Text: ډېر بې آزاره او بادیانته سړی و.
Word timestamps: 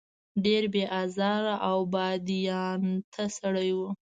ډېر 0.45 0.63
بې 0.73 0.83
آزاره 1.01 1.55
او 1.69 1.77
بادیانته 1.93 3.23
سړی 3.39 3.69
و. 3.77 3.79